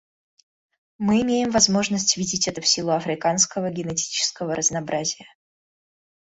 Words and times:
Мы 0.97 1.21
имеем 1.21 1.51
возможность 1.51 2.17
видеть 2.17 2.47
это 2.47 2.59
в 2.59 2.65
силу 2.65 2.89
африканского 2.93 3.69
генетического 3.69 4.55
разнообразия. 4.55 5.27